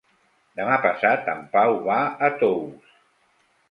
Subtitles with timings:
[0.59, 2.01] Demà passat en Pau va
[2.31, 2.95] a Tous.